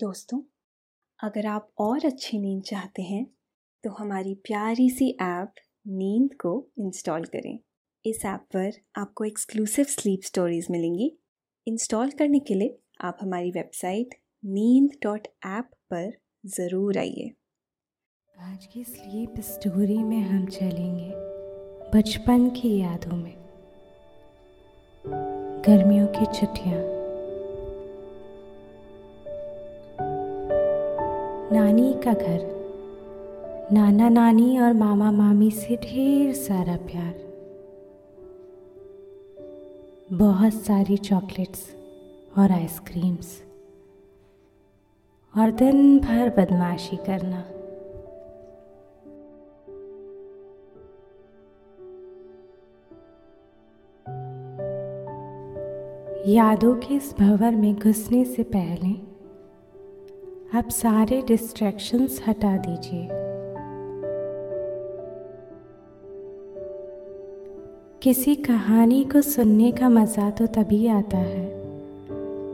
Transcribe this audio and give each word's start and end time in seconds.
दोस्तों, 0.00 0.40
अगर 1.20 1.46
आप 1.46 1.68
और 1.78 2.04
अच्छी 2.06 2.38
नींद 2.38 2.62
चाहते 2.62 3.02
हैं 3.02 3.24
तो 3.84 3.90
हमारी 3.90 4.34
प्यारी 4.44 4.88
सी 4.90 5.08
ऐप 5.22 5.54
नींद 5.86 6.34
को 6.34 6.52
इंस्टॉल 6.78 7.24
करें। 7.24 7.58
इस 8.04 8.24
ऐप 8.24 8.46
पर 8.54 8.70
आपको 8.96 9.24
एक्सक्लूसिव 9.24 9.84
स्लीप 9.84 10.20
स्टोरीज 10.22 10.66
मिलेंगी। 10.70 11.10
इंस्टॉल 11.66 12.10
करने 12.10 12.38
के 12.38 12.54
लिए 12.54 12.78
आप 13.00 13.18
हमारी 13.20 13.50
वेबसाइट 13.50 14.14
नींद 14.44 14.90
डॉट 15.02 15.26
ऐप 15.46 15.70
पर 15.90 16.12
ज़रूर 16.46 16.98
आइए। 16.98 17.30
आज 18.36 18.66
की 18.66 18.84
स्लीप 18.84 19.40
स्टोरी 19.40 19.98
में 19.98 20.20
हम 20.20 20.46
चलेंगे 20.48 21.10
बचपन 21.94 22.48
की 22.50 22.76
यादों 22.78 23.16
में। 23.16 23.34
गर्मियों 25.66 26.06
की 26.08 26.24
छुट्टियाँ। 26.38 26.99
नानी 31.52 31.92
का 31.92 32.12
घर। 32.12 32.60
नाना 33.72 34.08
नानी 34.08 34.58
और 34.58 34.72
मामा 34.72 35.12
मामी 35.12 35.50
से 35.50 35.76
ढेर 35.76 36.34
सारा 36.34 36.76
प्यार। 36.76 37.14
बहुत 40.12 40.54
सारी 40.54 40.96
चॉकलेट्स 40.96 41.74
और 42.38 42.52
आइसक्रीम्स। 42.52 43.42
और 45.38 45.50
दिन 45.50 45.98
भर 45.98 46.28
बदमाशी 46.28 46.96
करना। 46.96 47.44
यादों 56.26 56.74
के 56.74 56.94
इस 56.94 57.14
भंवर 57.18 57.56
में 57.56 57.78
घुसने 57.78 58.24
से 58.24 58.42
पहले 58.42 59.09
आप 60.54 60.68
सारे 60.68 61.22
डिस्ट्रैक्शंस 61.22 62.20
हटा 62.28 62.56
दीजिए। 62.56 63.08
किसी 68.02 68.34
कहानी 68.34 69.04
को 69.04 69.20
सुनने 69.20 69.70
का 69.72 69.88
मज़ा 69.88 70.30
तो 70.30 70.46
तभी 70.46 70.86
आता 70.86 71.18
है, 71.18 71.46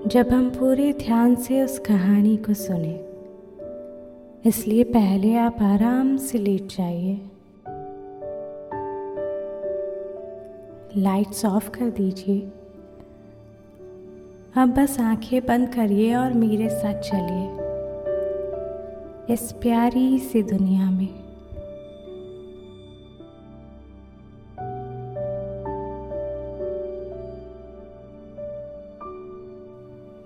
जब 0.08 0.28
हम 0.33 0.50
पूरे 0.50 0.92
ध्यान 0.92 1.34
से 1.34 1.62
उस 1.62 1.78
कहानी 1.78 2.36
को 2.36 2.55
सुने। 2.55 2.94
इसलिए 4.47 4.84
पहले 4.84 5.34
आप 5.36 5.62
आराम 5.62 6.16
से 6.16 6.38
लेट 6.38 6.62
जाइए। 6.62 7.20
लाइट्स 10.97 11.44
ऑफ़ 11.44 11.70
कर 11.70 11.91
दीजिए। 11.91 12.41
अब 14.56 14.75
बस 14.78 15.00
आँखें 15.00 15.47
बंद 15.47 15.75
करिए 15.75 16.14
और 16.14 16.33
मेरे 16.33 16.69
साथ 16.69 17.00
चलिए। 17.00 17.66
इस 19.30 19.52
प्यारी 19.52 20.19
सी 20.19 20.42
दुनिया 20.42 20.91
में। 20.91 21.08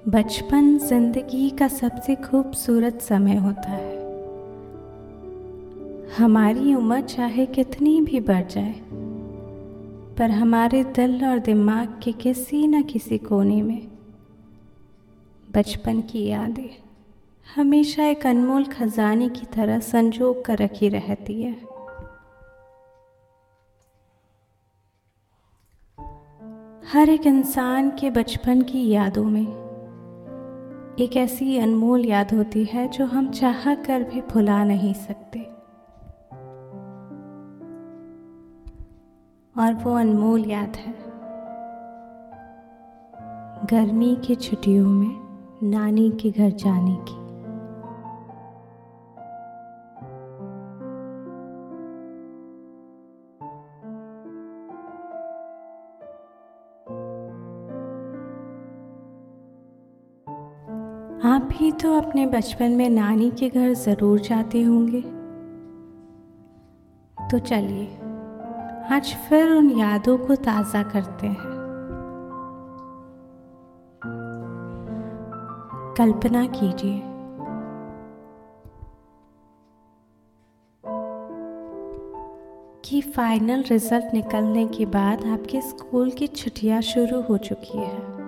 बचपन 0.08 0.78
ज़िंदगी 0.78 1.50
का 1.50 1.68
सबसे 1.68 2.14
खूबसूरत 2.14 3.00
समय 3.00 3.36
होता 3.36 3.70
है। 3.70 3.98
हमारी 6.18 6.74
उम्र 6.74 7.00
चाहे 7.00 7.46
कितनी 7.46 8.00
भी 8.00 8.20
बढ़ 8.20 8.46
जाए, 8.46 8.74
पर 10.18 10.30
हमारे 10.30 10.84
दिल 10.84 11.24
और 11.24 11.38
दिमाग 11.38 12.00
के 12.04 12.12
किसी 12.12 12.66
न 12.66 12.82
किसी 12.82 13.18
कोने 13.18 13.62
में 13.62 13.88
बचपन 15.54 16.00
की 16.00 16.26
यादें 16.26 16.89
हमेशा 17.46 18.04
एक 18.04 18.26
अनमोल 18.26 18.64
खजाने 18.64 19.28
की 19.28 19.46
तरह 19.46 19.78
संजो 19.80 20.42
कर 20.46 20.58
रखी 20.58 20.88
रहती 20.88 21.42
है। 21.42 21.52
हर 26.86 27.08
एक 27.08 27.26
इंसान 27.26 27.90
के 27.90 28.10
बचपन 28.10 28.62
की 28.62 28.88
यादों 28.90 29.24
में 29.24 29.46
एक 31.00 31.16
ऐसी 31.16 31.58
अनमोल 31.58 32.04
याद 32.04 32.34
होती 32.34 32.64
है 32.64 32.88
जो 32.88 33.06
हम 33.06 33.30
चाह 33.30 33.74
कर 33.74 34.02
भी 34.02 34.20
भुला 34.20 34.64
नहीं 34.64 34.94
सकते। 34.94 35.40
और 39.60 39.74
वो 39.74 39.94
अनमोल 39.94 40.44
याद 40.44 40.76
है। 40.76 40.94
गर्मी 43.66 44.16
की 44.26 44.36
छुट्टियों 44.36 44.88
में 44.90 45.20
नानी 45.62 46.10
के 46.10 46.30
घर 46.30 46.50
जाने 46.50 46.96
की। 46.96 47.19
आप 61.30 61.42
भी 61.42 61.72
तो 61.72 61.92
अपने 61.94 62.26
बचपन 62.26 62.70
में 62.70 62.90
नानी 62.90 63.30
के 63.30 63.48
घर 63.48 63.74
ज़रूर 63.74 64.20
जाते 64.20 64.62
होंगे। 64.62 65.00
तो 67.30 67.38
चलिए, 67.38 67.86
आज 68.94 69.16
फिर 69.28 69.52
उन 69.52 69.70
यादों 69.70 70.18
को 70.18 70.34
ताज़ा 70.34 70.82
करते 70.82 71.26
हैं। 71.26 71.60
कल्पना 75.98 76.46
कीजिए। 76.46 77.02
कि 82.84 83.00
फाइनल 83.00 83.64
रिज़ल्ट 83.70 84.14
निकलने 84.14 84.66
के 84.66 84.86
बाद 84.86 85.24
आपके 85.24 85.60
स्कूल 85.60 86.10
की 86.10 86.26
छुट्टियाँ 86.26 86.80
शुरू 86.80 87.20
हो 87.20 87.38
चुकी 87.38 87.78
है। 87.78 88.19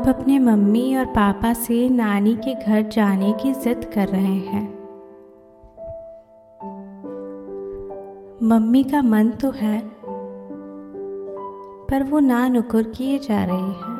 आप 0.00 0.08
अपने 0.08 0.38
मम्मी 0.38 0.96
और 0.96 1.04
पापा 1.06 1.52
से 1.52 1.88
नानी 1.88 2.34
के 2.36 2.54
घर 2.54 2.82
जाने 2.82 3.32
की 3.32 3.52
जिद 3.54 3.84
कर 3.94 4.08
रहे 4.08 4.36
हैं। 4.44 4.62
मम्मी 8.42 8.82
का 8.84 9.02
मन 9.02 9.30
तो 9.30 9.50
है, 9.50 9.80
पर 11.90 12.02
वो 12.02 12.20
ना 12.20 12.48
नुकुर 12.48 12.82
किए 12.82 13.18
जा 13.18 13.44
रही 13.44 13.72
है। 13.74 13.98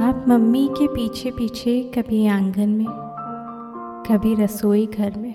आप 0.00 0.24
मम्मी 0.28 0.66
के 0.72 0.86
पीछे 0.86 1.30
पीछे 1.30 1.82
कभी 1.98 2.26
आँगन 2.28 2.68
में, 2.68 2.86
कभी 4.08 4.34
रसोई 4.34 4.86
घर 4.86 5.18
में 5.18 5.34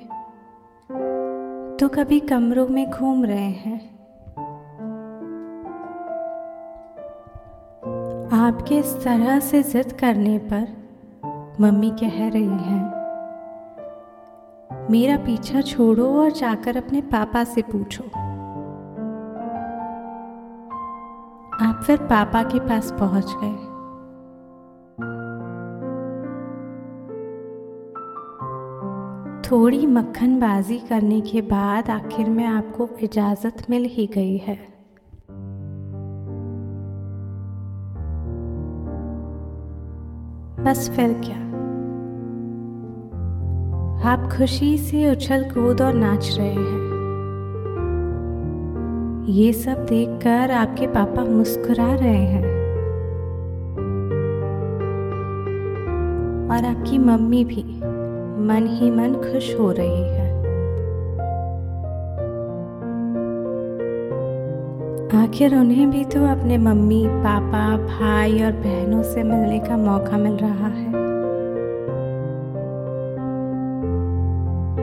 तो 1.77 1.87
कभी 1.89 2.19
कमरों 2.19 2.67
में 2.67 2.89
घूम 2.89 3.25
रहे 3.25 3.51
हैं। 3.59 3.98
आपके 8.49 8.77
इस 8.77 8.93
तरह 9.03 9.39
से 9.39 9.61
जिद 9.63 9.91
करने 9.91 10.37
पर 10.37 11.57
मम्मी 11.61 11.89
कह 11.91 12.29
रही 12.29 12.43
हैं, 12.43 12.85
मेरा 14.91 15.17
पीछा 15.17 15.61
छोड़ो 15.61 16.05
और 16.21 16.31
जाकर 16.31 16.77
अपने 16.77 17.01
पापा 17.01 17.43
से 17.43 17.61
पूछो। 17.61 18.03
आप 21.65 21.83
फिर 21.87 21.97
पापा 22.05 22.41
के 22.43 22.59
पास 22.59 22.91
पहुँच 22.99 23.33
गए। 23.33 23.57
थोड़ी 29.49 29.85
मक्खनबाजी 29.85 30.79
करने 30.79 31.21
के 31.21 31.41
बाद 31.41 31.89
आखिर 31.89 32.29
में 32.29 32.45
आपको 32.45 32.89
इजाज़त 33.01 33.65
मिल 33.69 33.85
ही 33.85 34.07
गई 34.07 34.37
है। 34.37 34.78
बस 40.69 40.89
फिर 40.89 41.21
क्या? 41.25 41.37
आप 44.11 44.29
खुशी 44.37 44.77
से 44.77 45.11
उछल 45.11 45.43
कूद 45.43 45.81
और 45.81 45.93
नाच 45.93 46.35
रहे 46.37 46.53
हैं। 46.53 46.89
ये 49.25 49.53
सब 49.53 49.85
देखकर 49.85 50.51
आपके 50.51 50.87
पापा 50.87 51.23
मुस्कुरा 51.23 51.95
रहे 51.95 52.17
हैं। 52.17 52.45
और 56.49 56.65
आपकी 56.65 56.97
मम्मी 56.97 57.45
भी 57.45 57.63
मन 58.47 58.67
ही 58.69 58.91
मन 58.91 59.13
खुश 59.13 59.59
हो 59.59 59.71
रही 59.71 60.03
है। 60.03 60.28
आखिर 65.15 65.55
उन्हें 65.55 65.89
भी 65.91 66.03
तो 66.05 66.25
अपने 66.25 66.57
मम्मी, 66.57 67.05
पापा, 67.07 67.61
भाई 67.77 68.41
और 68.43 68.51
बहनों 68.51 69.01
से 69.03 69.23
मिलने 69.23 69.59
का 69.59 69.77
मौका 69.77 70.17
मिल 70.17 70.33
रहा 70.33 70.67
है। 70.67 70.91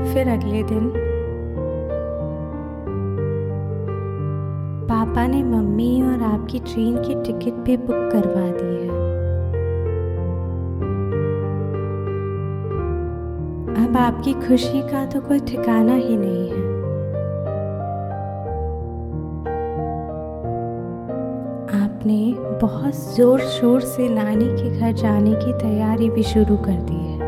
फिर 0.04 0.28
अगले 0.28 0.62
दिन, 0.62 0.90
पापा 4.88 5.26
ने 5.26 5.42
मम्मी 5.42 6.02
और 6.02 6.22
आपकी 6.22 6.58
ट्रेन 6.58 6.96
की 6.96 7.14
टिकट 7.22 7.64
भी 7.64 7.76
बुक 7.76 8.10
करवा 8.12 8.46
दी 8.50 8.74
है। 8.82 8.94
अब 13.86 13.96
आपकी 13.96 14.32
खुशी 14.32 14.82
का 14.82 15.06
तो 15.06 15.20
कोई 15.20 15.40
ठिकाना 15.40 15.94
ही 15.94 16.16
नहीं 16.16 16.48
है। 16.50 16.65
आपने 22.06 22.58
बहुत 22.62 22.94
ज़ोर 23.16 23.40
शोर 23.40 23.80
से 23.80 24.08
नानी 24.08 24.44
के 24.44 24.78
घर 24.78 24.92
जाने 24.92 25.30
की 25.30 25.52
तैयारी 25.52 26.10
भी 26.10 26.22
शुरू 26.22 26.56
कर 26.56 26.76
दी 26.88 26.98
है 27.06 27.24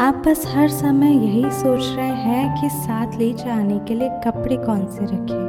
आप 0.00 0.22
बस 0.26 0.46
हर 0.54 0.68
समय 0.68 1.12
यही 1.16 1.50
सोच 1.50 1.82
रहे 1.96 2.06
हैं 2.06 2.60
कि 2.60 2.68
साथ 2.70 3.18
ले 3.18 3.32
जाने 3.32 3.78
के 3.78 3.94
लिए 3.94 4.08
कपड़े 4.24 4.56
कौन 4.56 4.86
से 4.86 5.04
रखें 5.04 5.44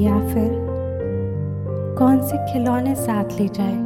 या 0.00 0.18
फिर 0.28 0.50
कौन 1.98 2.22
से 2.22 2.38
खिलौने 2.52 2.94
साथ 2.94 3.38
ले 3.40 3.48
जाएँ? 3.48 3.78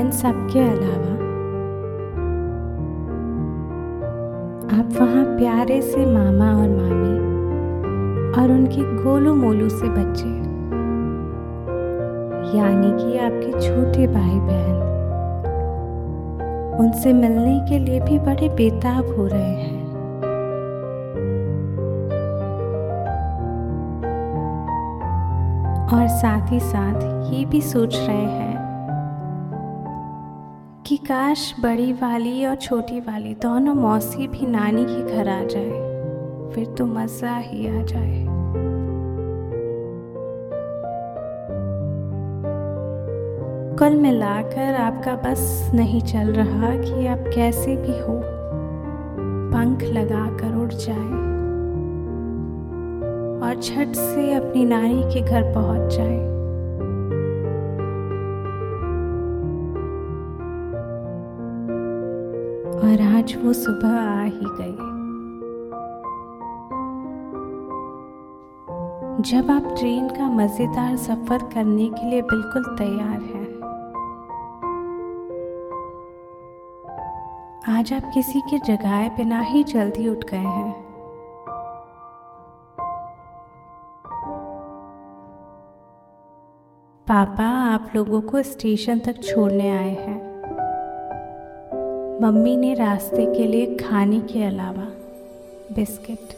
इन 0.00 0.10
सब 0.14 0.46
के 0.52 0.60
अलावा 0.60 1.17
आप 4.78 4.88
वहाँ 5.00 5.24
प्यारे 5.24 5.82
से 5.82 6.06
मामा 6.06 6.50
और 6.52 6.68
मामी 6.68 7.16
और 8.32 8.50
उनके 8.52 8.82
गोलू 9.04 9.34
मोलू 9.34 9.68
से 9.68 9.88
बच्चे। 9.88 10.28
यानी 12.58 12.90
कि 12.90 13.18
आपके 13.18 13.52
छोटे 13.52 14.06
भाई 14.06 14.38
बहन। 14.40 14.76
उनसे 16.80 17.12
मिलने 17.12 17.58
के 17.68 17.78
लिए 17.78 18.00
भी 18.00 18.18
बड़े 18.18 18.48
बेताब 18.48 19.16
हो 19.16 19.26
रहे 19.26 19.40
हैं। 19.40 19.88
और 25.92 26.08
साथ 26.08 26.52
ही 26.52 26.60
साथ 26.60 27.32
ये 27.32 27.44
भी 27.44 27.60
सोच 27.60 27.96
रहे 27.96 28.16
हैं 28.16 28.57
कि 30.88 30.96
काश 30.96 31.54
बड़ी 31.60 31.92
वाली 31.92 32.44
और 32.46 32.54
छोटी 32.56 33.00
वाली 33.00 33.34
दोनों 33.34 33.74
मौसी 33.74 34.26
भी 34.28 34.46
नानी 34.46 34.84
के 34.84 35.16
घर 35.16 35.28
आ 35.28 35.42
जाए, 35.44 35.80
फिर 36.54 36.66
तो 36.78 36.86
मज़ा 36.86 37.36
ही 37.36 37.66
आ 37.68 37.82
जाए। 37.82 38.24
कुल 43.78 43.96
मिलाकर 43.96 44.74
आपका 44.74 45.14
बस 45.16 45.70
नहीं 45.74 46.00
चल 46.02 46.32
रहा 46.32 46.70
कि 46.76 47.06
आप 47.06 47.24
कैसे 47.34 47.76
भी 47.76 47.98
हो, 47.98 48.18
पंख 49.52 49.82
लगाकर 49.82 50.56
उड़ 50.56 50.72
जाए 50.72 51.18
और 53.44 53.60
छठ 53.62 53.94
से 53.94 54.32
अपनी 54.34 54.64
नानी 54.64 55.02
के 55.02 55.20
घर 55.20 55.52
पहुँच 55.54 55.94
जाए। 55.94 56.37
आज 63.28 63.34
वो 63.36 63.52
सुबह 63.52 63.88
आ 63.90 64.22
ही 64.24 64.46
गई। 64.58 64.76
जब 69.22 69.50
आप 69.50 69.64
ट्रेन 69.78 70.08
का 70.08 70.28
मज़ेदार 70.28 70.96
सफ़र 70.96 71.42
करने 71.54 71.88
के 71.88 72.08
लिए 72.10 72.22
बिल्कुल 72.22 72.64
तैयार 72.76 73.20
हैं, 73.22 73.48
आज 77.70 77.92
आप 77.92 78.10
किसी 78.14 78.40
के 78.50 78.58
जगाए 78.66 79.08
बिना 79.16 79.40
ही 79.40 79.62
जल्दी 79.64 80.08
उठ 80.08 80.24
गए 80.30 80.38
हैं। 80.38 80.72
पापा 87.06 87.50
आप 87.66 87.92
लोगों 87.96 88.22
को 88.22 88.42
स्टेशन 88.44 88.98
तक 89.00 89.22
छोड़ने 89.24 89.70
आए 89.70 89.94
हैं। 89.96 90.17
मम्मी 92.20 92.56
ने 92.56 92.74
रास्ते 92.74 93.24
के 93.26 93.46
लिए 93.46 93.74
खाने 93.76 94.20
के 94.20 94.42
अलावा 94.44 94.86
बिस्किट, 95.72 96.34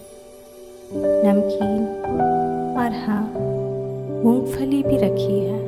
नमकीन 0.94 1.86
और 2.78 2.92
हाँ 3.06 3.22
मूंगफली 4.24 4.82
भी 4.82 4.96
रखी 4.96 5.38
है। 5.38 5.58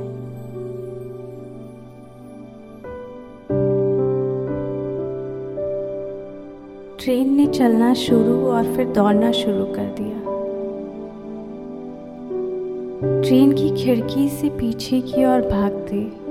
ट्रेन 6.99 7.33
ने 7.35 7.47
चलना 7.47 7.95
शुरू 7.95 8.47
और 8.47 8.77
फिर 8.77 8.87
दौड़ना 8.87 9.33
शुरू 9.33 9.65
कर 9.65 9.95
दिया। 9.99 10.19
ट्रेन 13.23 13.53
की 13.53 13.85
खिड़की 13.85 14.29
से 14.29 14.49
पीछे 14.49 15.01
की 15.01 15.25
ओर 15.25 15.41
भागते 15.41 16.22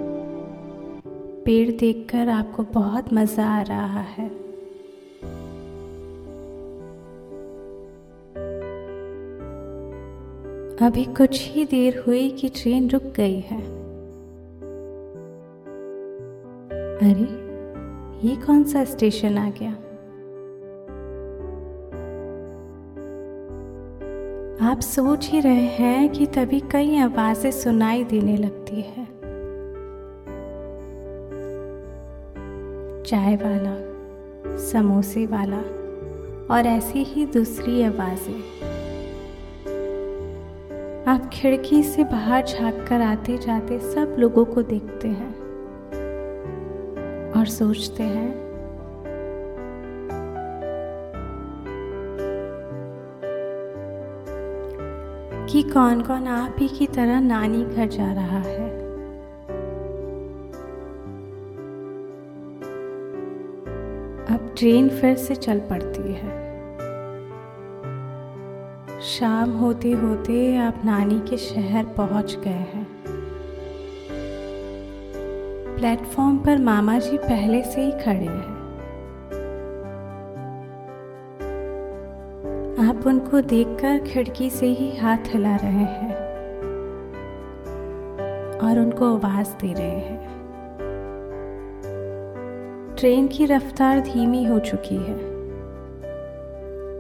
पेड़ 1.46 1.72
देखकर 1.72 2.30
आपको 2.30 2.64
बहुत 2.64 3.14
मज़ा 3.14 3.46
आ 3.46 3.62
रहा 3.62 4.00
है। 4.00 4.30
अभी 10.82 11.06
कुछ 11.06 11.52
ही 11.52 11.66
देर 11.66 12.04
हुई 12.08 12.30
कि 12.30 12.50
ट्रेन 12.50 12.90
रुक 12.90 13.04
गई 13.04 13.40
है। 13.40 13.62
अरे, 16.98 18.28
ये 18.28 18.36
कौन 18.36 18.64
सा 18.64 18.84
स्टेशन 18.84 19.38
आ 19.38 19.50
गया? 19.50 19.72
आप 24.72 24.80
सोच 24.80 25.30
ही 25.30 25.40
रहे 25.40 25.68
हैं 25.68 26.10
कि 26.10 26.26
तभी 26.26 26.60
कई 26.60 26.98
आवाज़ें 26.98 27.52
सुनाई 27.52 28.04
देने 28.04 28.38
लगती 28.38 28.82
है। 28.82 29.21
चाय 33.12 33.36
वाला, 33.36 33.74
समोसे 34.58 35.26
वाला 35.26 35.58
और 36.56 36.66
ऐसी 36.68 37.04
ही 37.04 37.26
दूसरी 37.26 37.84
आवाज़ें। 37.84 38.36
आप 41.08 41.30
खिड़की 41.34 41.82
से 41.84 42.04
बाहर 42.04 42.46
झाँक 42.46 42.86
कर 42.90 43.02
आते 43.02 43.38
जाते 43.38 43.80
सब 43.94 44.16
लोगों 44.20 44.46
को 44.46 44.62
देखते 44.64 45.08
हैं 45.08 45.32
और 47.32 47.46
सोचते 47.46 48.04
हैं, 48.04 48.32
कि 55.48 55.64
कौन 55.64 56.02
कौन 56.02 56.28
आप 56.28 56.56
ही 56.60 56.68
की 56.68 56.88
तरह 56.88 57.20
नानी 57.20 57.64
घर 57.66 57.88
जा 57.88 58.14
रहा 58.14 58.40
है। 58.40 58.81
ट्रेन 64.62 64.90
फिर 64.90 65.16
से 65.16 65.36
चल 65.36 65.60
पड़ती 65.60 66.14
है। 66.14 66.32
शाम 69.02 69.52
होते 69.52 69.92
होते 69.92 70.58
आप 70.58 70.82
नानी 70.86 71.20
के 71.30 71.38
शहर 71.38 71.86
पहुँच 71.86 72.36
गए 72.36 72.50
हैं। 72.50 72.88
प्लेटफॉर्म 75.76 76.38
पर 76.38 76.58
मामा 76.58 77.00
जी 77.00 77.18
पहले 77.18 77.64
से 77.64 77.82
ही 77.82 77.92
खड़े 77.92 78.26
हैं। 78.26 78.52
आप 82.90 83.08
उनको 83.08 83.42
देखकर 83.42 84.00
खिड़की 84.00 84.50
से 84.50 84.68
ही 84.68 84.98
हाथ 84.98 85.34
हिला 85.34 85.56
रहे 85.56 85.88
हैं 85.96 86.16
और 88.60 88.80
उनको 88.80 89.16
आवाज़ 89.16 89.48
दे 89.48 89.74
रहे 89.74 89.90
हैं। 89.90 90.31
ट्रेन 93.02 93.28
की 93.28 93.46
रफ्तार 93.46 94.00
धीमी 94.00 94.44
हो 94.46 94.60
चुकी 94.60 94.96
है। 94.96 95.18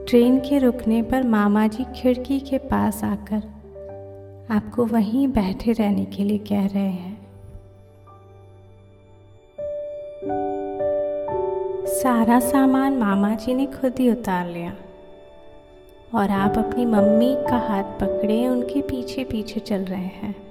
ट्रेन 0.05 0.39
के 0.39 0.57
रुकने 0.57 1.01
पर 1.01 1.23
मामा 1.23 1.67
जी 1.67 1.85
खिड़की 1.95 2.39
के 2.39 2.57
पास 2.57 3.03
आकर 3.03 3.43
आपको 4.51 4.85
वहीं 4.85 5.27
बैठे 5.27 5.71
रहने 5.71 6.05
के 6.05 6.23
लिए 6.23 6.37
कह 6.37 6.67
रहे 6.67 6.89
हैं। 6.89 7.27
सारा 11.87 12.39
सामान 12.39 12.97
मामा 12.97 13.35
जी 13.35 13.53
ने 13.53 13.65
खुद 13.65 13.99
ही 13.99 14.11
उतार 14.11 14.47
लिया 14.47 14.75
और 16.15 16.29
आप 16.29 16.57
अपनी 16.57 16.85
मम्मी 16.85 17.35
का 17.49 17.57
हाथ 17.57 17.83
पकड़े 17.83 18.47
उनके 18.47 18.81
पीछे 18.81 19.23
पीछे 19.23 19.59
चल 19.59 19.81
रहे 19.81 19.99
हैं। 19.99 20.50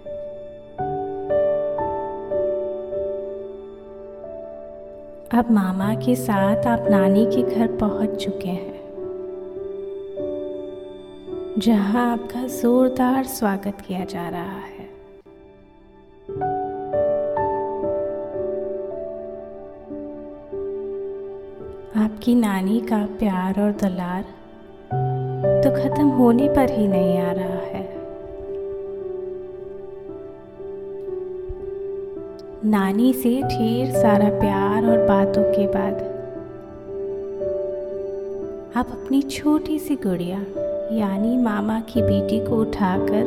अब 5.30 5.50
मामा 5.50 5.94
के 5.94 6.14
साथ 6.16 6.66
आप 6.66 6.86
नानी 6.90 7.24
के 7.26 7.42
घर 7.50 7.66
पहुँच 7.76 8.14
चुके 8.22 8.48
हैं, 8.48 8.80
जहाँ 11.58 12.06
आपका 12.12 12.42
जोरदार 12.46 13.24
स्वागत 13.26 13.82
किया 13.88 14.04
जा 14.04 14.28
रहा 14.28 14.58
है। 14.58 14.88
आपकी 21.96 22.34
नानी 22.34 22.80
का 22.80 22.98
प्यार 23.18 23.60
और 23.60 23.72
दुलार 23.82 24.22
तो 25.62 25.70
ख़त्म 25.76 26.08
होने 26.08 26.48
पर 26.48 26.70
ही 26.70 26.86
नहीं 26.88 27.18
आ 27.18 27.32
रहा। 27.32 27.49
नानी 32.64 33.12
से 33.12 33.42
ढेर 33.42 33.92
सारा 33.92 34.28
प्यार 34.28 34.86
और 34.86 34.98
बातों 35.08 35.42
के 35.42 35.66
बाद। 35.66 35.94
आप 38.76 38.86
अपनी 38.90 39.22
छोटी 39.22 39.78
सी 39.78 39.96
गुड़िया, 39.96 40.38
यानी 40.96 41.36
मामा 41.36 41.80
की 41.80 42.02
बेटी 42.02 42.40
को 42.46 42.56
उठाकर 42.56 43.22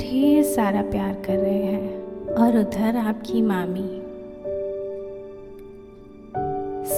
ढेर 0.00 0.44
सारा 0.44 0.82
प्यार 0.82 1.14
कर 1.26 1.36
रहे 1.36 1.62
हैं 1.62 2.26
और 2.34 2.58
उधर 2.58 2.96
आपकी 2.96 3.42
मामी। 3.42 3.88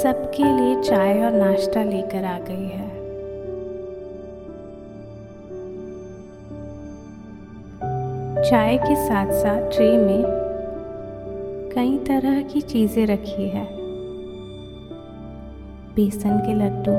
सबके 0.02 0.44
लिए 0.44 0.82
चाय 0.82 1.24
और 1.24 1.32
नाश्ता 1.32 1.82
लेकर 1.82 2.24
आ 2.24 2.38
गई 2.38 2.68
है। 2.68 2.90
चाय 8.50 8.76
के 8.76 8.96
साथ 9.08 9.32
साथ 9.32 9.70
ट्रे 9.70 9.96
में 9.96 10.41
कई 11.74 11.98
तरह 11.98 12.42
की 12.42 12.60
चीज़ें 12.60 13.06
रखी 13.06 13.48
है। 13.48 13.66
बेसन 15.94 16.38
के 16.38 16.54
लड्डू 16.54 16.92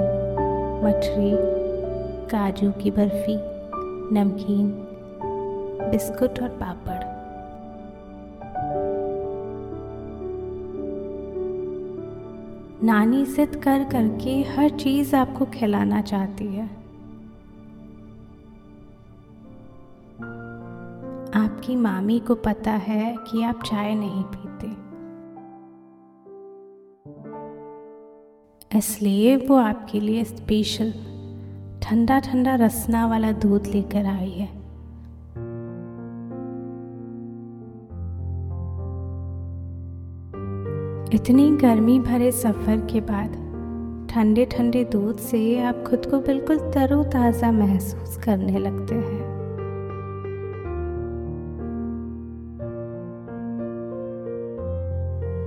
मठरी 0.86 1.32
काजू 2.30 2.72
की 2.72 2.92
बर्फ़ी, 2.92 3.36
नमकीन, 4.15 4.70
बिस्कुट 5.92 6.39
और 6.42 6.50
पापड़। 6.50 7.01
नानी 12.86 13.25
जिद 13.25 13.56
कर 13.56 13.84
करके 13.84 14.42
हर 14.42 14.70
चीज़ 14.70 15.15
आपको 15.15 15.46
खिलाना 15.46 16.01
चाहती 16.01 16.46
है। 16.46 16.65
आपकी 21.36 21.75
मामी 21.75 22.20
को 22.20 22.36
पता 22.36 22.72
है 22.72 23.15
कि 23.27 23.44
आप 23.44 23.63
चाय 23.63 23.96
नहीं 23.96 24.24
पीते 24.24 24.43
इसलिए 28.75 29.36
वो 29.38 29.56
आपके 29.56 30.00
लिए 30.00 30.24
स्पेशल 30.24 30.92
ठंडा 31.82 32.20
ठंडा 32.20 32.56
रसना 32.56 33.06
वाला 33.08 33.32
दूध 33.32 33.68
लेकर 33.68 34.06
आई 34.06 34.30
है। 34.30 34.48
इतनी 41.13 41.50
गर्मी 41.51 42.00
भरे 42.00 42.32
सफ़र 42.32 42.77
के 42.92 43.01
बाद 43.01 43.42
ठंडे 44.12 44.46
ठंडे 44.46 44.84
दूध 44.84 45.18
से 45.18 45.60
आप 45.63 45.84
खुद 45.88 46.06
को 46.06 46.20
बिल्कुल 46.20 46.58
तरोताज़ा 46.72 47.51
महसूस 47.51 48.18
करने 48.18 48.60
लगते 48.60 48.96
हैं। 48.96 49.22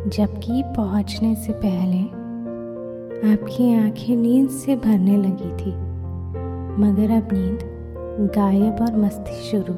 जबकि 0.09 0.63
पहुँचने 0.77 1.35
से 1.35 1.53
पहले 1.53 2.16
आपकी 3.17 3.73
आँखें 3.75 4.17
नींद 4.17 4.49
से 4.49 4.75
भरने 4.77 5.17
लगी 5.17 5.51
थी, 5.57 5.71
मगर 6.83 7.11
अब 7.11 7.29
नींद 7.33 7.61
गायब 8.37 8.81
और 8.83 8.97
मस्ती 8.97 9.43
शुरू। 9.43 9.75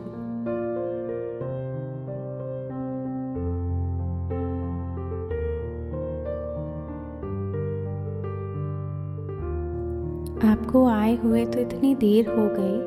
आपको 10.49 10.87
आए 10.87 11.16
हुए 11.16 11.45
तो 11.47 11.61
इतनी 11.61 11.95
देर 11.95 12.28
हो 12.28 12.49
गई, 12.50 12.78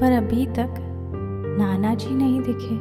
पर 0.00 0.12
अभी 0.12 0.46
तक 0.46 0.74
नाना 1.58 1.94
जी 1.94 2.14
नहीं 2.14 2.40
दिखे। 2.40 2.76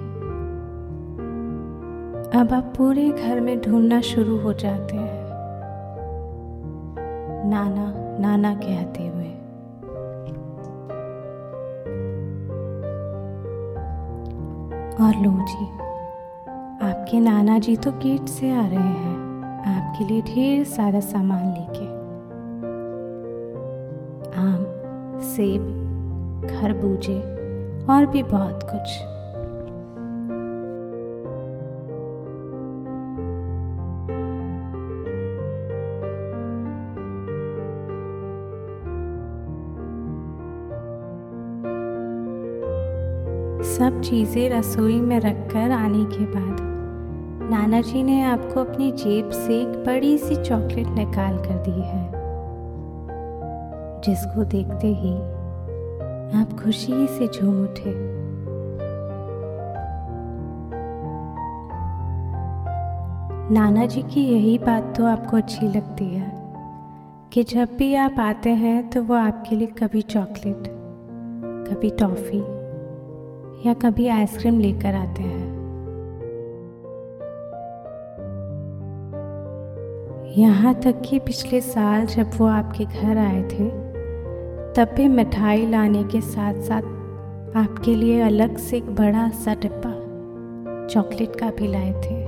अब 2.39 2.53
आप 2.53 2.73
पूरे 2.77 3.09
घर 3.09 3.41
में 3.41 3.59
ढूंढना 3.61 4.01
शुरू 4.03 4.37
हो 4.37 4.53
जाते 4.53 4.97
हैं। 4.97 5.22
नाना 7.53 7.91
नाना 8.19 8.55
कहते 8.55 9.07
हुए। 9.07 9.31
और 15.01 15.15
लो 15.15 15.31
जी, 15.45 15.65
आपके 16.87 17.19
नाना 17.19 17.59
जी 17.59 17.75
तो 17.75 17.91
गेट 17.91 18.27
से 18.27 18.51
आ 18.51 18.65
रहे 18.67 18.93
हैं। 18.99 19.15
आपके 19.67 20.05
लिए 20.05 20.21
ढेर 20.21 20.63
सारा 20.65 20.99
सामान 20.99 21.45
लेके। 21.47 21.85
आम, 24.39 24.65
सेब, 25.21 25.71
खरबूजे 26.51 27.19
और 27.89 28.05
भी 28.05 28.23
बहुत 28.23 28.63
कुछ। 28.63 29.12
सब 43.73 44.01
चीज़ें 44.01 44.49
रसोई 44.49 44.99
में 45.01 45.19
रखकर 45.19 45.71
आने 45.71 46.03
के 46.05 46.25
बाद 46.25 46.57
नाना 47.51 47.79
जी 47.81 48.03
ने 48.03 48.21
आपको 48.23 48.59
अपनी 48.59 48.91
जेब 48.91 49.29
से 49.29 49.59
एक 49.61 49.83
बड़ी 49.85 50.17
सी 50.17 50.35
चॉकलेट 50.35 50.87
निकाल 50.87 51.37
कर 51.37 51.57
दी 51.63 51.81
है, 51.81 52.03
जिसको 54.01 54.43
देखते 54.43 54.93
ही 54.93 55.13
आप 56.41 56.57
खुशी 56.63 57.07
से 57.07 57.27
झूम 57.27 57.63
उठे। 57.63 57.95
नाना 63.53 63.85
जी 63.85 64.03
की 64.03 64.21
यही 64.23 64.57
बात 64.57 64.95
तो 64.97 65.05
आपको 65.05 65.37
अच्छी 65.37 65.67
लगती 65.67 66.05
है 66.05 66.31
कि 67.33 67.43
जब 67.43 67.77
भी 67.77 67.93
आप 67.95 68.19
आते 68.19 68.49
हैं 68.49 68.89
तो 68.89 69.03
वो 69.03 69.15
आपके 69.15 69.55
लिए 69.55 69.67
कभी 69.79 70.01
चॉकलेट, 70.01 70.67
कभी 71.69 71.89
टॉफ़ी 71.99 72.52
या 73.65 73.73
कभी 73.73 74.07
आइसक्रीम 74.07 74.59
लेकर 74.59 74.95
आते 74.95 75.23
हैं। 75.23 75.63
यहाँ 80.37 80.73
तक 80.73 81.01
कि 81.09 81.19
पिछले 81.19 81.61
साल 81.61 82.05
जब 82.05 82.29
वो 82.37 82.45
आपके 82.45 82.85
घर 82.85 83.17
आए 83.17 83.41
थे, 83.43 83.69
तब 84.73 84.93
भी 84.95 85.07
मिठाई 85.07 85.65
लाने 85.67 86.03
के 86.03 86.21
साथ 86.21 86.61
साथ 86.61 86.81
आपके 87.55 87.95
लिए 87.95 88.21
अलग 88.21 88.57
से 88.57 88.77
एक 88.77 88.95
बड़ा 88.95 89.29
सा 89.29 89.53
डिब्बा 89.55 89.91
चॉकलेट 90.87 91.35
का 91.35 91.49
भी 91.49 91.67
लाए 91.67 91.91
थे। 91.91 92.21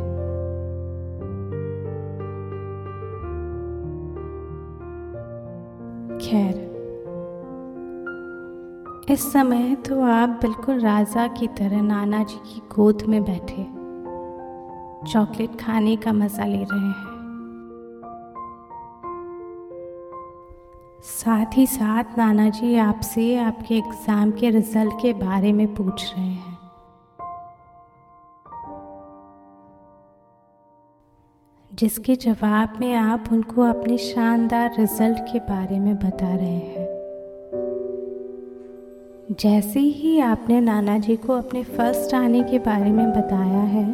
खैर 6.20 6.65
इस 9.10 9.32
समय 9.34 9.76
तो 9.76 10.02
आप 10.02 10.30
बिल्कुल 10.42 10.80
राजा 10.80 11.26
की 11.28 11.48
तरह 11.48 11.82
नाना 11.82 12.24
जी 12.24 12.38
की 12.46 12.62
गोद 12.76 13.02
में 13.02 13.24
बैठे, 13.24 13.64
चॉकलेट 15.12 15.60
खाने 15.60 15.96
का 15.96 16.14
मज़ा 16.14 16.46
ले 16.46 16.64
रहे 16.64 16.80
हैं। 16.80 17.14
साथ 21.04 21.58
ही 21.58 21.66
साथ 21.68 22.18
नाना 22.18 22.50
जी 22.50 22.76
आपसे 22.76 23.36
आपके 23.38 23.78
एग्ज़ाम 23.78 24.32
के 24.32 24.50
रिज़ल्ट 24.50 24.94
के 24.94 25.14
बारे 25.14 25.54
में 25.54 25.68
पूछ 25.76 26.14
रहे 26.14 26.26
हैं। 26.26 26.58
जिसके 31.72 32.16
जवाब 32.16 32.78
में 32.80 32.94
आप 32.96 33.30
उनको 33.32 33.62
अपने 33.62 33.98
शानदार 33.98 34.76
रिज़ल्ट 34.80 35.20
के 35.32 35.40
बारे 35.40 35.80
में 35.80 35.96
बता 35.96 36.36
रहे 36.36 36.50
हैं। 36.50 36.95
जैसे 39.32 39.80
ही 39.80 40.20
आपने 40.20 40.60
नाना 40.62 40.98
जी 40.98 41.16
को 41.16 41.34
अपने 41.34 41.64
फ़र्स्ट 41.64 42.14
आने 42.14 42.44
के 42.44 42.60
बारे 42.60 42.92
में 42.92 43.12
बताया 43.12 43.62
है, 43.62 43.86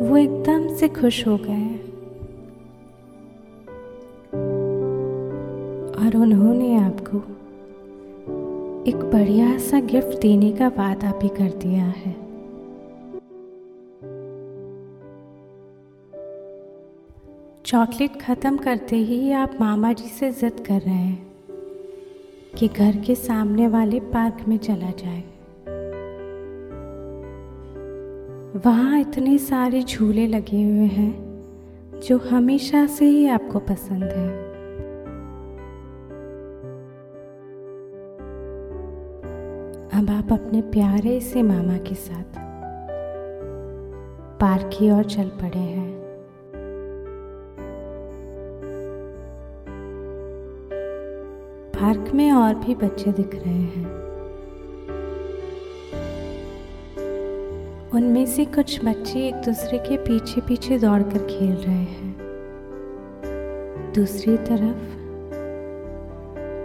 वो 0.00 0.16
एकदम 0.16 0.66
से 0.74 0.88
खुश 0.88 1.26
हो 1.26 1.36
गए। 1.36 1.68
और 5.98 6.16
उन्होंने 6.16 6.74
आपको 6.76 7.18
एक 8.90 9.10
बढ़िया 9.12 9.56
सा 9.58 9.80
गिफ्ट 9.80 10.20
देने 10.20 10.52
का 10.52 10.68
वादा 10.68 11.12
भी 11.12 11.28
कर 11.28 11.50
दिया 11.58 11.84
है। 11.86 12.14
चॉकलेट 17.64 18.20
ख़त्म 18.20 18.56
करते 18.56 18.96
ही 18.96 19.32
आप 19.32 19.58
मामा 19.60 19.92
जी 19.92 20.08
से 20.08 20.30
ज़िद 20.32 20.64
कर 20.66 20.80
रहे 20.80 20.94
हैं। 20.94 21.31
कि 22.58 22.68
घर 22.68 22.96
के 22.96 23.14
सामने 23.14 23.68
वाले 23.68 24.00
पार्क 24.00 24.36
में 24.48 24.56
चला 24.56 24.90
जाए। 24.90 25.22
वहाँ 28.66 29.00
इतने 29.00 29.38
सारे 29.38 29.82
झूले 29.82 30.26
लगे 30.26 30.62
हुए 30.62 30.86
हैं, 30.86 31.42
जो 32.06 32.18
हमेशा 32.18 32.86
से 32.86 33.04
ही 33.04 33.26
आपको 33.26 33.58
पसंद 33.58 34.04
है। 34.04 34.52
अब 39.92 40.10
आप 40.10 40.32
अपने 40.32 40.60
प्यारे 40.60 41.20
से 41.20 41.42
मामा 41.42 41.76
के 41.76 41.94
साथ 41.94 42.38
पार्क 44.40 44.70
की 44.78 44.90
ओर 44.90 45.04
चल 45.04 45.28
पड़े 45.28 45.58
हैं। 45.58 46.01
पार्क 51.82 52.10
में 52.14 52.32
और 52.32 52.54
भी 52.54 52.74
बच्चे 52.74 53.12
दिख 53.12 53.34
रहे 53.34 53.54
हैं। 53.54 53.86
उनमें 57.94 58.26
से 58.26 58.44
कुछ 58.44 58.84
बच्चे 58.84 59.28
एक 59.28 59.34
दूसरे 59.34 59.78
के 59.78 59.96
पीछे 59.96 60.40
पीछे 60.40 60.78
दौड़कर 60.78 61.18
खेल 61.18 61.52
रहे 61.52 61.74
हैं। 61.74 62.16
दूसरी 63.94 64.36
तरफ़, 64.36 64.96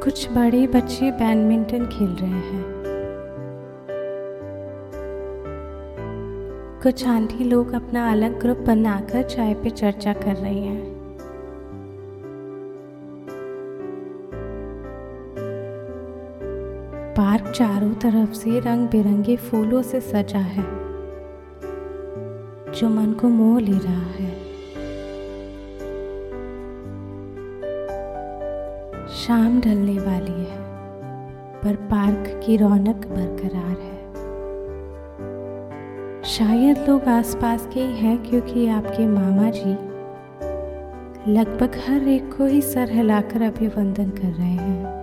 कुछ 0.03 0.31
बड़े 0.31 0.67
बच्चे 0.67 1.11
बैडमिंटन 1.11 1.85
खेल 1.85 2.09
रहे 2.09 2.29
हैं। 2.29 2.65
कुछ 6.83 7.07
आंटी 7.07 7.43
लोग 7.43 7.73
अपना 7.73 8.11
अलग 8.11 8.39
ग्रुप 8.39 8.57
बनाकर 8.57 9.23
चाय 9.23 9.53
पे 9.53 9.69
चर्चा 9.69 10.13
कर 10.13 10.35
रही 10.35 10.63
हैं। 10.63 10.96
पार्क 17.17 17.47
चारों 17.47 17.93
तरफ़ 17.93 18.33
से 18.33 18.59
रंग 18.59 18.87
बिरंगे 18.87 19.35
फूलों 19.35 19.81
से 19.81 19.99
सजा 20.01 20.39
है, 20.39 20.63
जो 22.71 22.89
मन 22.89 23.13
को 23.13 23.29
मोह 23.29 23.59
ले 23.59 23.77
रहा 23.77 24.09
है। 24.17 24.29
शाम 29.15 29.59
ढलने 29.61 29.97
वाली 29.99 30.31
है, 30.31 30.59
पर 31.63 31.75
पार्क 31.75 32.41
की 32.45 32.57
रौनक 32.57 33.07
बरकरार 33.07 33.77
है। 33.79 33.97
शायद 36.23 36.85
लोग 36.89 37.07
आसपास 37.07 37.67
के 37.73 37.79
ही 37.79 37.97
हैं 37.97 38.17
क्योंकि 38.23 38.67
आपके 38.67 39.07
मामा 39.07 39.49
जी 39.49 39.73
लगभग 41.33 41.81
हर 41.87 42.07
एक 42.07 42.33
को 42.37 42.45
ही 42.45 42.61
सर 42.61 42.91
हिलाकर 42.91 43.41
अभिवंदन 43.41 44.09
कर 44.09 44.27
रहे 44.27 44.47
हैं। 44.47 44.96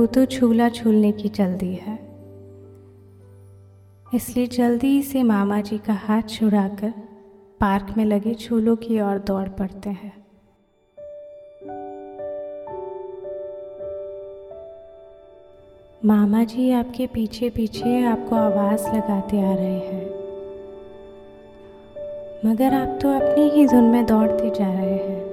आपको 0.00 0.14
तो 0.14 0.24
झूला 0.26 0.68
झूलने 0.68 1.12
की 1.12 1.28
जल्दी 1.28 1.74
है। 1.74 1.98
इसलिए 4.14 4.46
जल्दी 4.46 5.02
से 5.02 5.22
मामा 5.22 5.60
जी 5.60 5.78
का 5.78 5.92
हाथ 5.92 6.22
छुड़ाकर 6.28 6.92
पार्क 7.60 7.94
में 7.96 8.04
लगे 8.04 8.34
झूलों 8.34 8.76
की 8.76 9.00
ओर 9.00 9.18
दौड़ 9.18 9.48
पड़ते 9.48 9.90
हैं। 9.90 10.12
मामा 16.04 16.44
जी 16.44 16.70
आपके 16.72 17.06
पीछे 17.06 17.50
पीछे 17.50 18.04
आपको 18.04 18.36
आवाज़ 18.36 18.88
लगाते 18.88 19.42
आ 19.42 19.54
रहे 19.54 19.78
हैं। 19.78 20.04
मगर 22.46 22.74
आप 22.74 22.98
तो 23.02 23.08
अपनी 23.08 23.48
ही 23.50 23.66
धुन 23.66 23.84
में 23.84 24.06
दौड़ते 24.06 24.50
जा 24.50 24.72
रहे 24.72 24.96
हैं। 24.96 25.29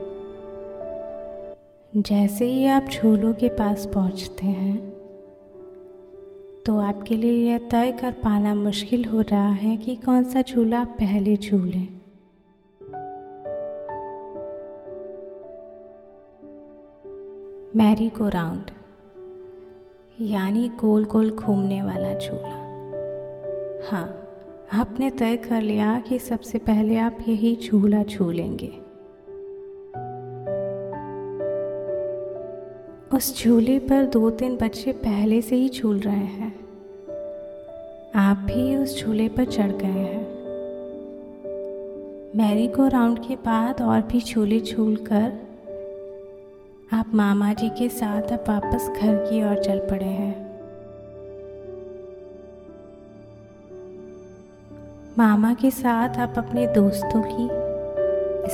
जैसे 1.98 2.46
ही 2.46 2.66
आप 2.68 2.86
झूलों 2.86 3.34
के 3.34 3.50
पास 3.50 3.86
पहुँचते 3.86 4.46
हैं 4.46 4.78
तो 6.66 6.78
आपके 6.80 7.16
लिए 7.16 7.52
यह 7.52 7.58
तय 7.58 7.92
कर 7.92 8.12
पाना 8.12 8.56
मुश्किल 8.56 9.06
हो 9.06 9.22
रहा 9.22 9.50
है 9.50 9.78
कि 9.78 9.96
कौन 9.96 10.24
सा 10.24 10.42
झूला 10.42 10.80
आप 10.80 10.88
पहले 10.88 11.38
झूलें। 11.38 11.88
मैरी 17.76 18.10
को 18.10 18.30
राउंड, 18.30 18.72
यानी 20.22 20.70
गोल 20.70 21.06
गोल 21.06 21.32
घूमने 21.32 21.82
वाला 21.82 22.14
झूला। 22.14 22.56
हाँ 23.92 24.08
आपने 24.74 25.10
तय 25.10 25.38
कर 25.38 25.62
लिया 25.62 26.00
कि 26.00 26.20
सबसे 26.20 26.58
पहले 26.58 26.98
आप 26.98 27.18
यही 27.28 27.56
झूला 27.56 28.04
झूलेंगे। 28.04 28.87
उस 33.14 33.44
झूले 33.44 33.80
पर 33.80 34.06
दो 34.06 34.30
तीन 34.30 34.58
बच्चे 34.58 34.92
पहले 34.92 35.42
से 35.42 35.56
ही 35.56 35.70
झूल 35.70 36.00
रहे 36.00 36.16
हैं। 36.16 36.60
आप 38.16 38.38
भी 38.38 38.76
उस 38.76 39.04
झूले 39.04 39.30
पर 39.30 39.46
चढ़ 39.46 39.72
गए 39.72 39.88
हैं। 39.88 40.22
मैरी 42.36 42.68
को 42.68 42.88
राउंड 42.88 43.20
के 43.20 43.36
बाद 43.36 43.82
और 43.82 44.02
भी 44.02 44.22
झूले 44.22 44.60
झूल 44.60 44.96
कर 44.96 45.48
आप 46.94 47.12
मामा 47.14 47.54
जी 47.54 47.70
के 47.70 47.90
साथ 47.90 48.22
अब 48.22 48.44
वापस 48.48 48.90
घर 49.02 49.16
की 49.16 49.44
ओर 49.44 49.64
चल 49.64 49.80
पड़े 49.80 50.06
हैं। 50.06 50.48
मामा 55.18 55.54
के 55.54 55.72
साथ 55.72 56.10
आप 56.10 56.34
अपने 56.38 56.68
दोस्तों 56.68 57.22
की, 57.26 57.48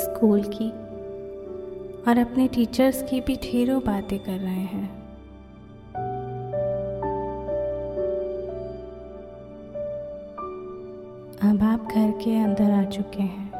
स्कूल 0.01 0.43
की 0.43 0.82
और 2.07 2.17
अपने 2.17 2.47
टीचर्स 2.47 3.01
की 3.03 3.19
भी 3.21 3.35
ढेरों 3.35 3.79
बातें 3.81 4.19
कर 4.19 4.39
रहे 4.39 4.53
हैं। 4.53 4.89
अब 11.43 11.63
आप 11.63 11.87
घर 11.87 12.11
के 12.11 12.35
अंदर 12.37 12.71
आ 12.71 12.83
चुके 12.83 13.23
हैं, 13.23 13.51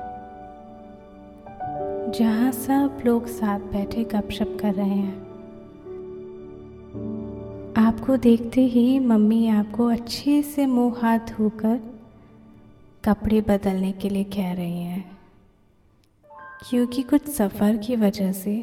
जहाँ 2.12 2.52
सब 2.52 3.02
लोग 3.06 3.28
साथ 3.28 3.60
बैठे 3.72 4.04
गपशप 4.04 4.58
कर 4.62 4.74
रहे 4.74 4.90
हैं। 4.90 5.22
आपको 7.78 8.18
देखते 8.18 8.62
ही 8.62 9.00
मम्मी 9.00 9.48
आपको 9.48 9.88
अच्छे 9.88 10.42
से 10.42 10.66
मुँह 10.66 11.00
हाथ 11.02 11.20
धोकर 11.20 11.80
कपड़े 13.04 13.42
बदलने 13.42 13.92
के 13.92 14.10
लिए 14.10 14.24
कह 14.24 14.54
रही 14.54 14.84
हैं। 14.84 15.13
क्योंकि 16.70 17.02
कुछ 17.04 17.28
सफ़र 17.30 17.78
की 17.78 17.96
वजह 17.96 18.32
से 18.32 18.54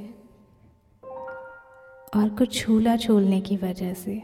और 2.17 2.29
कुछ 2.39 2.67
झूला 2.67 2.97
झूलने 2.97 3.41
की 3.41 3.57
वजह 3.57 3.93
से 3.95 4.23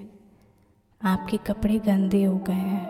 आपके 1.00 1.36
कपड़े 1.36 1.78
गंदे 1.78 2.22
हो 2.24 2.36
गए 2.38 2.52
हैं। 2.52 2.86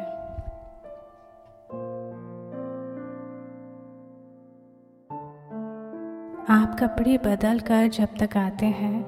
आप 6.51 6.77
कपड़े 6.81 7.19
बदल 7.19 7.61
कर 7.61 7.89
जब 7.89 8.17
तक 8.21 8.37
आते 8.37 8.67
हैं, 8.67 9.01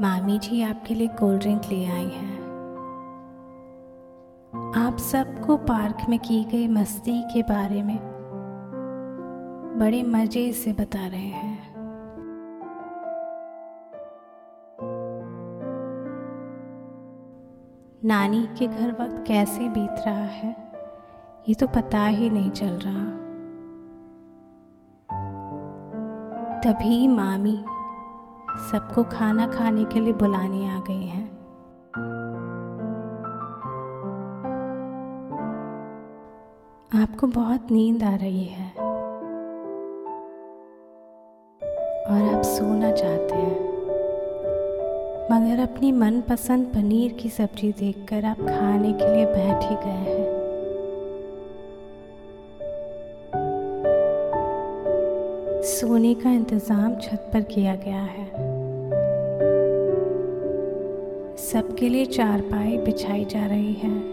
मामी 0.00 0.38
जी 0.38 0.62
आपके 0.62 0.94
लिए 0.94 1.08
कोल्ड 1.08 1.40
ड्रिंक 1.40 1.62
ले 1.64 1.84
आई 1.86 2.08
हैं। 2.08 2.41
सबको 5.12 5.56
पार्क 5.56 5.96
में 6.08 6.18
की 6.18 6.44
गई 6.44 6.66
मस्ती 6.68 7.22
के 7.22 7.42
बारे 7.42 7.82
में 7.82 7.98
बड़े 9.78 10.02
मज़े 10.02 10.52
से 10.52 10.72
बता 10.72 11.06
रहे 11.06 11.20
हैं। 11.20 11.58
नानी 18.04 18.46
के 18.58 18.66
घर 18.66 18.92
वक्त 18.92 19.24
कैसे 19.26 19.68
बीत 19.68 20.02
रहा 20.06 20.24
है, 20.36 20.54
ये 21.48 21.54
तो 21.54 21.66
पता 21.66 22.04
ही 22.06 22.30
नहीं 22.30 22.50
चल 22.50 22.78
रहा। 22.84 23.04
तभी 26.60 27.08
मामी 27.08 27.56
सबको 28.70 29.04
खाना 29.04 29.46
खाने 29.46 29.84
के 29.84 30.00
लिए 30.00 30.12
बुलाने 30.12 30.68
आ 30.70 30.80
गई 30.80 31.06
हैं। 31.06 31.31
आपको 37.12 37.26
बहुत 37.26 37.70
नींद 37.70 38.02
आ 38.02 38.14
रही 38.16 38.44
है। 38.44 38.66
और 42.04 42.34
आप 42.34 42.42
सोना 42.42 42.92
चाहते 42.92 43.34
हैं। 43.34 43.56
मगर 45.32 45.62
अपनी 45.62 45.92
मनपसंद 45.92 46.66
पनीर 46.66 47.12
की 47.12 47.28
सब्ज़ी 47.28 47.72
देखकर 47.72 48.24
आप 48.24 48.40
खाने 48.40 48.92
के 48.92 49.14
लिए 49.14 49.26
बैठ 49.26 49.64
ही 49.64 49.76
गए 49.76 49.98
हैं। 50.06 50.24
सोने 55.62 56.14
का 56.14 56.30
इंतज़ाम 56.30 56.96
छत 56.96 57.30
पर 57.32 57.42
किया 57.42 57.74
गया 57.74 58.02
है। 58.02 58.26
सबके 61.36 61.88
लिए 61.88 62.06
चारपाई 62.06 62.76
बिछाई 62.78 63.24
जा 63.24 63.46
रही 63.46 63.72
है। 63.72 64.11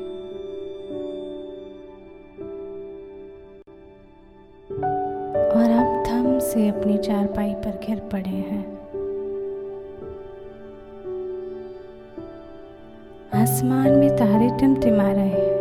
से 6.49 6.67
अपनी 6.67 6.97
चारपाई 6.97 7.53
पर 7.53 7.79
गिर 7.87 7.99
पड़े 7.99 8.29
हैं। 8.29 8.63
आसमान 13.33 13.91
में 13.91 14.09
तारे 14.17 14.49
टिमटिमा 14.59 15.11
रहे 15.11 15.27
हैं। 15.27 15.59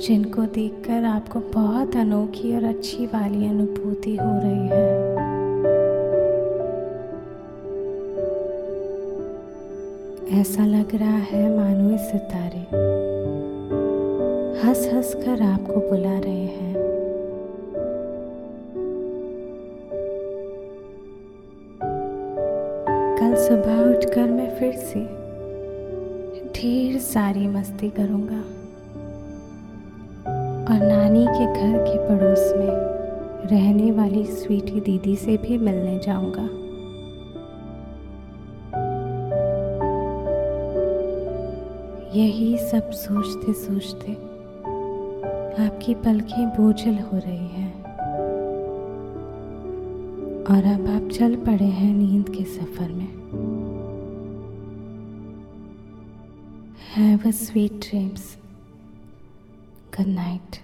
जिनको 0.00 0.42
देखकर 0.42 1.04
आपको 1.04 1.40
बहुत 1.40 1.96
अनोखी 1.96 2.56
और 2.56 2.64
अच्छी 2.64 3.06
वाली 3.06 3.46
अनुभूति 3.46 4.16
हो 4.16 4.30
रही 4.42 4.68
है। 4.68 5.14
ऐसा 10.40 10.66
लग 10.66 10.94
रहा 10.94 11.18
है 11.30 11.56
मानो 11.56 11.96
सितारे 11.96 12.66
हंस 14.60 14.88
हंस 14.94 15.14
कर 15.14 15.42
आपको 15.42 15.80
बुला 15.90 16.18
रहे 16.18 16.44
हैं। 16.44 16.73
सुबह 23.36 23.96
उठकर 23.96 24.30
मैं 24.30 24.58
फिर 24.58 24.72
से 24.72 25.00
ढेर 26.52 26.98
सारी 26.98 27.46
मस्ती 27.46 27.90
करूँगा। 27.90 28.42
और 30.64 30.86
नानी 30.86 31.26
के 31.26 31.46
घर 31.46 31.78
के 31.78 31.98
पड़ोस 32.08 32.52
में 32.56 32.94
रहने 33.50 33.92
वाली 33.92 34.24
स्वीटी 34.24 34.80
दीदी 34.80 35.16
से 35.16 35.36
भी 35.36 35.58
मिलने 35.58 35.98
जाऊँगा। 35.98 36.48
यही 42.18 42.58
सब 42.58 42.90
सोचते 42.90 43.52
सोचते 43.52 44.12
आपकी 45.64 45.94
पलकें 45.94 46.48
बोझल 46.48 46.94
हो 46.94 47.18
रही 47.18 47.48
हैं। 47.48 47.84
और 50.44 50.64
अब 50.64 50.86
आप 50.90 51.10
चल 51.10 51.36
पड़े 51.36 51.64
हैं 51.64 51.94
नींद 51.94 52.28
के 52.28 52.44
सफ़र 52.44 52.88
में। 52.88 53.23
Have 56.94 57.26
a 57.26 57.32
sweet 57.32 57.80
dreams. 57.80 58.36
Good 59.90 60.06
night. 60.06 60.60